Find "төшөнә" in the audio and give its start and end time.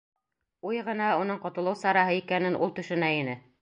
2.81-3.17